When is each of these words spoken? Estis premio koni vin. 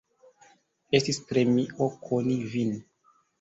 Estis 0.99 1.19
premio 1.33 1.91
koni 2.07 2.39
vin. 2.55 2.73